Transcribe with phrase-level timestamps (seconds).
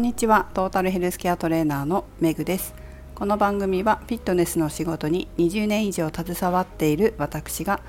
[0.00, 0.48] んにちは。
[0.54, 2.74] トータルヘルスケアトレーナーのメグです。
[3.14, 7.82] この番組はフィットネスの仕事に20年以上携わっている私が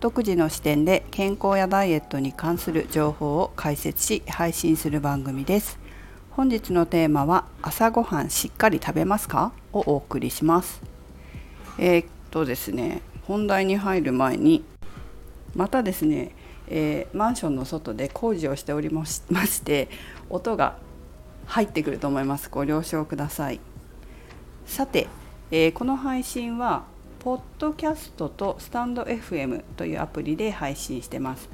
[0.00, 5.78] 独自の視点で健康やダイエットに関する情報を解説し配信する番組です。
[6.30, 9.52] 本日のテーマは朝ごはんしっかり食べますか？
[9.74, 10.80] をお送りします。
[11.78, 14.64] えー、っとですね本題に入る前に
[15.54, 16.34] またですね
[16.70, 19.22] えー、マンションの外で工事をしておりまし
[19.64, 19.88] て
[20.28, 20.76] 音が
[21.48, 22.48] 入ってくると思います。
[22.50, 23.60] ご了承ください。
[24.66, 25.08] さて、
[25.50, 26.84] えー、この配信は
[27.20, 31.48] ポッドキャストとスタンド FM というアプリで配信してます。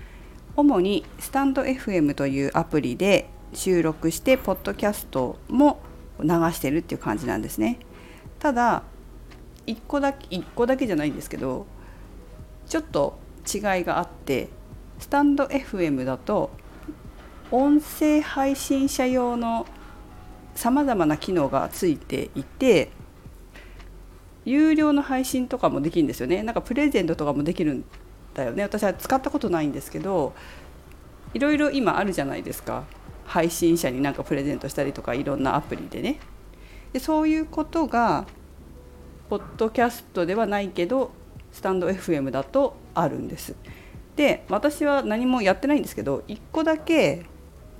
[0.56, 5.80] 主にスタンド FM というアプリで収録してポッドキャストも
[6.20, 7.78] 流してるっていう感じなんですね。
[8.40, 8.82] ただ
[9.66, 11.66] 1個だけ1個だけじゃないんですけど
[12.66, 14.48] ちょっと違いがあって
[14.98, 16.50] スタンド FM だと
[17.50, 19.66] 音声配信者用の
[20.54, 22.90] さまざまな機能がついていて
[24.44, 26.42] 有料の配信とかもできるんですよね。
[26.42, 27.84] なんかプレゼントとかもできるん
[28.34, 28.62] だよね。
[28.62, 30.34] 私は使ったことないんですけど
[31.32, 32.84] いろいろ今あるじゃないですか。
[33.26, 36.18] 配信者になんかプレゼントしたりとかいろんなアプリでね。
[36.92, 38.26] でそういうことが
[39.28, 41.10] ポッドキャストではないけど
[41.50, 43.56] スタンド FM だとあるんです。
[44.16, 47.24] で私は何もやってないんですけど1個だけ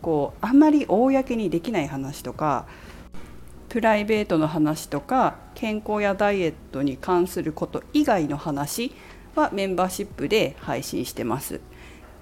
[0.04, 2.66] こうあんまり公にできない話とか
[3.70, 8.92] プライベートの話とか健康やダイエットに関すること以外の話
[9.34, 11.60] はメンバーシップで配信してます。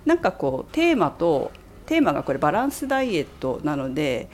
[0.06, 1.50] なんかこうテーマと
[1.86, 4.30] テーマがこれバランスダイエットなので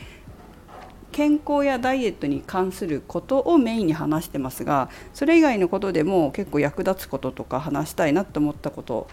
[1.11, 9.09] 健康やダイエットに関することをメインに話してますがそれ以外のことでも結構役立つこととか話したいなと思ったこと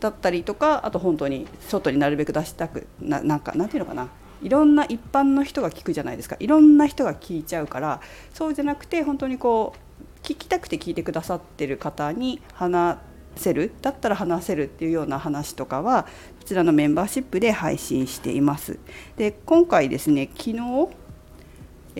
[0.00, 4.08] だったりとかあと本当に外になるべく出したくななんかなんていうのかな
[4.42, 8.00] いろんな一般の人が聞くじゃないですかいろんな人が聞いちゃうから
[8.32, 12.98] そうじゃなくて本当にこう聞きたくて聞いてくださってる方に話
[13.36, 16.08] せるだったら話せるっていうような話とかはこ
[16.44, 18.78] ちらのメンバーシップで配信しています。
[19.16, 20.88] で今回ですね昨日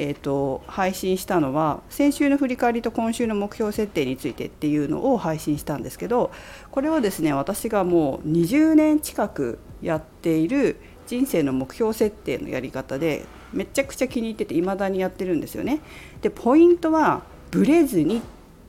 [0.00, 6.30] えーと、配信したのは先週の振り返りと今週の目標設定についてっていうのを配信したんですけど
[6.70, 10.76] これはですね私がもう20年近くやっている
[11.08, 15.80] 人生の目標設定のやり方でめちゃくちゃ気に入ってて未だにやってるんですよね。
[16.22, 18.22] でポイントはブレずに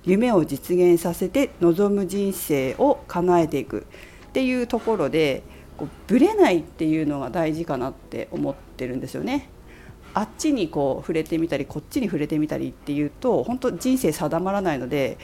[0.05, 3.85] 夢を実現させて望む人生を叶えていく
[4.29, 5.43] っていうところで
[5.77, 9.49] こうブレないっていうのが大事かなって思ってるんですよね。
[10.13, 15.17] あっちにこう触れてみたりこっちに触れてみたりっていうと本当人生定まらないので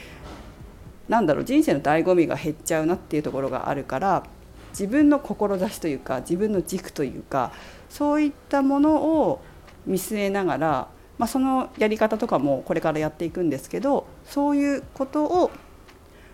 [1.08, 4.24] なんだろう人生の醍醐味が減っちゃうなっていうところがあるから
[4.70, 7.52] 自分の志というか自分の軸というか
[7.88, 9.42] そういったものを
[9.86, 10.88] 見据えながら、
[11.18, 15.50] まあ、そのやり方とかもこれからやっていくんですけどそういうことを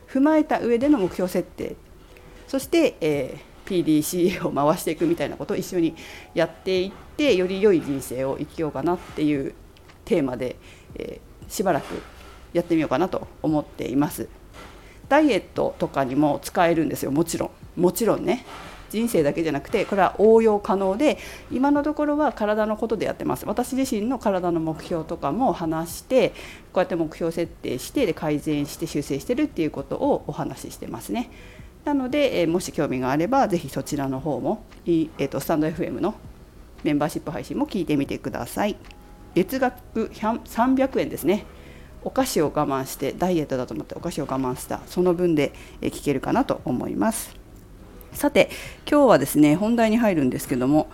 [0.08, 1.76] 踏まえた上での目標設定。
[2.48, 5.94] そして、えー PDCA を回していくみたいなことを一緒に
[6.34, 9.54] やっていってより良い人生を生きようかなっていう
[10.04, 10.56] テーマで、
[10.96, 12.02] えー、しばらく
[12.52, 14.28] やってみようかなと思っています。
[15.08, 17.10] ダイエットとかにも使えるんですよ。
[17.10, 17.50] もちろん。
[17.80, 18.44] もちろんね。
[18.90, 21.16] 人生だけじゃなくてこれは応用可能で
[21.50, 23.46] 今のところは体のことでやってます。
[23.46, 26.34] 私自身の体の目標とかも話してこ
[26.74, 31.30] うやって目標設定してで改善して修正してるっていうことをお話ししてますね。
[31.84, 36.14] なので、えもし興味があればぜひそちらの方も、えーと、スタンド FM の
[36.84, 38.76] メンバーシップ配信も聞いてみてください。
[39.34, 41.44] 月額300円ですね。
[42.04, 47.36] お菓子を我慢してダイエットだと思ってお菓子を我慢したその分で聞けるかなと思います。
[48.12, 48.50] さて
[48.90, 50.90] 今日はですね本題に入るんですけども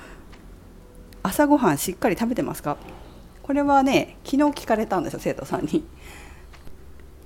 [1.23, 2.77] 朝ごはんしっかり食べてますか？
[3.43, 5.85] これはね昨日聞かれたんですよ生徒さんに。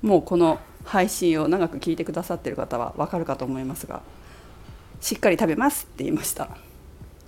[0.00, 4.02] もうこの配信を長く聞いてくださってる方は分かるかと思いますが
[5.02, 6.48] しっかり食べますって言いました。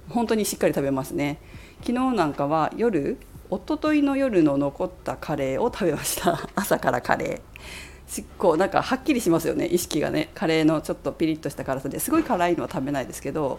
[0.08, 1.40] 本当にしっかり食べますね。
[1.80, 3.18] 昨日なんかは夜
[3.50, 6.48] 一昨日の夜の残ったカレーを食べました。
[6.54, 7.40] 朝からカレー。
[8.06, 9.66] しっこなんかはっきりしますよね。
[9.66, 10.30] 意識がね。
[10.34, 11.98] カレーのちょっとピリッとした辛さで。
[11.98, 13.58] すごい辛いのは食べないですけど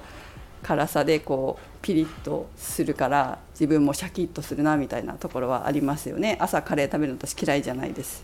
[0.63, 6.37] 辛さでこうピリッとするから自分もシャキッとするなみたいなところはありますよね。
[6.39, 8.23] 朝カレー食べるの私嫌いじゃないです。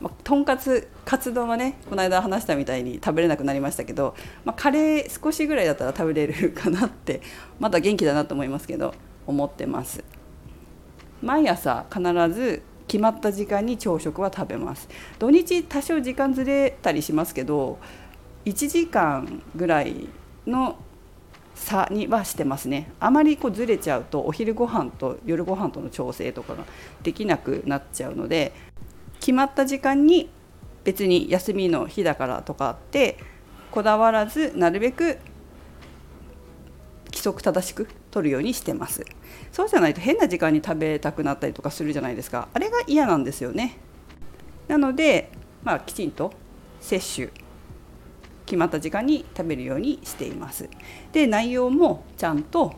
[0.00, 4.14] まあ、とんかつカツ丼はねこの間話したみたいに食べれなくなりましたけど、
[4.44, 7.22] まあ、カレー少しぐらいだったら食べれるかなって
[7.58, 8.94] まだ元気だなと思いますけど
[9.26, 10.04] 思ってます。
[11.22, 12.02] 毎朝必
[12.32, 14.88] ず決まった時間に朝食は食べます。
[15.18, 17.78] 土日多少時間ずれたりしますけど
[18.44, 20.08] 1時間ぐらい
[20.46, 20.76] の
[21.56, 22.92] 差にはしてますね。
[23.00, 26.64] あまりこうずれちゃうとお昼ご飯と夜ご飯との調整とかが
[27.02, 28.52] できなくなっちゃうので
[29.26, 30.30] 決まった時間に
[30.84, 33.18] 別に休みの日だからとかって
[33.72, 35.18] こだわらずなるべく
[37.06, 39.04] 規則正しく取るようにしてます。
[39.50, 42.46] そうじゃないと変な時間に食べたくなったりとかするじゃないですか。
[42.54, 43.78] あれが嫌なんですよね。
[44.68, 45.32] なので
[45.64, 46.32] まあきちんと
[46.80, 47.30] 摂取
[48.44, 50.70] 決まった時間に食べるようにしています。
[51.12, 52.74] で内容もちゃんと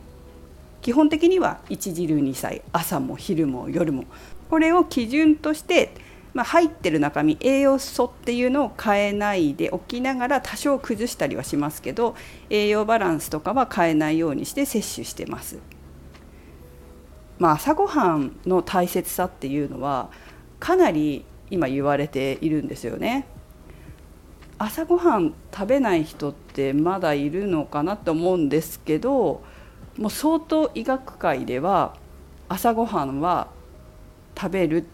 [0.80, 4.04] 基本的には1汁2菜朝も昼も夜も。
[4.48, 6.07] これを基準として
[6.38, 12.14] まあ、入ってる中身栄養素っていうのを変えないでおきながら多少崩したりはしますけど
[12.48, 15.58] 栄養バランスとかは変えないようにして摂取してます。
[17.40, 20.10] まあ、朝ごはんの大切さっていうのは
[20.60, 23.26] かなり今言われているんですよね。
[24.58, 29.42] 朝ごはん食べない人ってまだいるのかなと思うんですけど
[29.96, 31.96] もう相当医学界では
[32.48, 33.48] 朝ごはんは
[34.40, 34.84] 食べるっ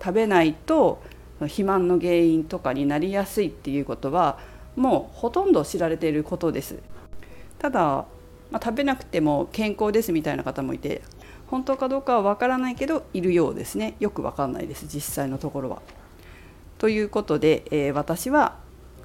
[0.00, 1.02] 食べないと
[1.40, 4.38] 肥満の原因とかになりやすいっていうことは
[4.76, 6.78] もうほとんど知られていることです。
[7.58, 7.80] ただ、
[8.50, 11.02] まあ、食べなくても健康ですみたいな方もいて
[11.48, 13.94] 本当かどうかはわからないけどいるようですね。
[14.00, 15.82] よくわかんないです実際のところは。
[16.78, 18.56] ということで、えー、私は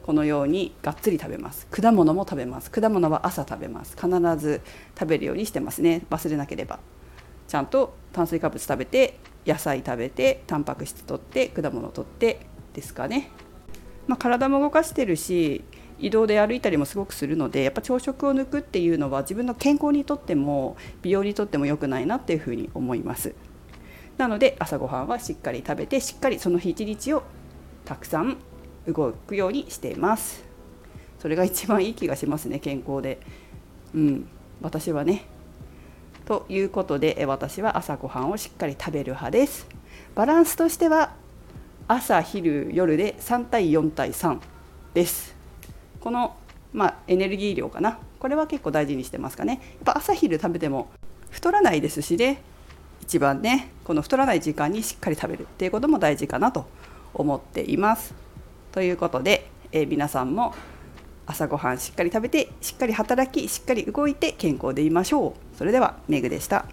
[0.04, 1.66] このようにがっつり食べます。
[1.72, 2.70] 果物も食べます。
[2.70, 3.96] 果物は朝食べます。
[3.96, 4.62] 必ず
[5.00, 6.04] 食べるようにしてますね。
[6.10, 6.80] 忘れなければ。
[7.48, 13.30] ちゃんと炭水化物食べて野菜食べてタンパク質とって果物とってですかね、
[14.08, 15.64] まあ、体も動かしてるし
[16.00, 23.36] 移動で歩いたりもすごくするのでやっぱ朝食を抜くっていうのは自分の健康にとっても美容にとっても良くないなっていうふうに思います。
[24.18, 27.24] なので朝ごはんはしっかり食べてしっかりその日一日を
[27.86, 28.38] たくさん
[28.88, 30.44] 動くようにしています。
[31.20, 33.20] それが一番いい気がしますね健康で。
[33.96, 34.28] うん。
[34.62, 35.33] 私はね。
[36.26, 39.68] ということで私は朝ごはんをしっかり食べる派です。
[40.16, 41.12] バランスとしては
[41.88, 44.40] 朝昼夜で3対4対3
[44.94, 45.36] です。
[46.00, 46.36] この、
[46.72, 48.00] まあ、エネルギー量かな。
[48.20, 49.54] これは結構大事にしてますかね。
[49.54, 50.88] やっぱ朝昼食べても
[51.30, 52.42] 太らないですしね。
[53.02, 55.44] 一番ねこの太らない時間にしっかり食べる。
[55.44, 56.68] っていうことも大事かなと
[57.14, 58.14] 思っています。
[58.72, 60.56] ということで、え、皆さんも
[61.26, 65.58] 朝ごはんしっかり食べてしっかり働きしっかり動いて健康でいましょう。
[65.58, 66.66] それではメグでした。